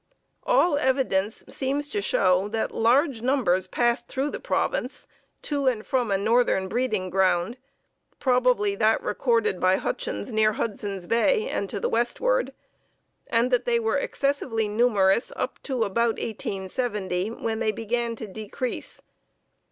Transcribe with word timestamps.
All 0.45 0.79
evidence 0.79 1.43
seems 1.47 1.87
to 1.89 2.01
show 2.01 2.47
that 2.47 2.73
large 2.73 3.21
numbers 3.21 3.67
passed 3.67 4.07
through 4.07 4.31
the 4.31 4.39
province 4.39 5.05
to 5.43 5.67
and 5.67 5.85
from 5.85 6.09
a 6.09 6.17
northern 6.17 6.67
breeding 6.67 7.11
ground, 7.11 7.59
possibly 8.19 8.73
that 8.73 8.99
recorded 9.03 9.59
by 9.59 9.75
Hutchins 9.75 10.33
near 10.33 10.53
Hudson's 10.53 11.05
Bay 11.05 11.47
and 11.47 11.69
to 11.69 11.79
the 11.79 11.87
westward, 11.87 12.51
and 13.27 13.51
that 13.51 13.65
they 13.65 13.79
were 13.79 13.97
excessively 13.99 14.67
numerous 14.67 15.31
up 15.35 15.61
to 15.61 15.83
about 15.83 16.15
1870, 16.17 17.29
when 17.29 17.59
they 17.59 17.71
began 17.71 18.15
to 18.15 18.25
decrease. 18.25 19.03